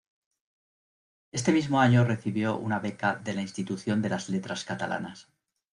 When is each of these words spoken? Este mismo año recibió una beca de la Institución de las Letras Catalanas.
Este 1.31 1.51
mismo 1.51 1.79
año 1.79 2.03
recibió 2.03 2.57
una 2.57 2.79
beca 2.79 3.17
de 3.17 3.35
la 3.35 3.43
Institución 3.43 4.01
de 4.01 4.09
las 4.09 4.29
Letras 4.29 4.63
Catalanas. 4.65 5.27